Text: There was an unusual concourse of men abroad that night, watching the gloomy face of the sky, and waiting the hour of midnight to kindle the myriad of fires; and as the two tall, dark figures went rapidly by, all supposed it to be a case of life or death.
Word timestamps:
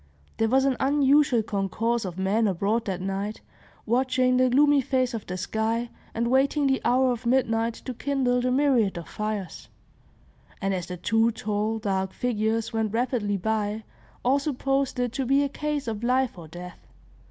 There 0.37 0.49
was 0.49 0.65
an 0.65 0.77
unusual 0.79 1.43
concourse 1.43 2.05
of 2.05 2.17
men 2.17 2.47
abroad 2.47 2.85
that 2.85 3.01
night, 3.01 3.41
watching 3.85 4.37
the 4.37 4.49
gloomy 4.49 4.81
face 4.81 5.13
of 5.13 5.27
the 5.27 5.37
sky, 5.37 5.91
and 6.15 6.29
waiting 6.31 6.65
the 6.65 6.81
hour 6.83 7.11
of 7.11 7.27
midnight 7.27 7.75
to 7.85 7.93
kindle 7.93 8.41
the 8.41 8.49
myriad 8.49 8.97
of 8.97 9.07
fires; 9.07 9.67
and 10.59 10.73
as 10.73 10.87
the 10.87 10.97
two 10.97 11.29
tall, 11.29 11.77
dark 11.77 12.13
figures 12.13 12.73
went 12.73 12.93
rapidly 12.93 13.37
by, 13.37 13.83
all 14.25 14.39
supposed 14.39 14.97
it 14.99 15.11
to 15.13 15.25
be 15.27 15.43
a 15.43 15.49
case 15.49 15.87
of 15.87 16.03
life 16.03 16.35
or 16.35 16.47
death. 16.47 16.79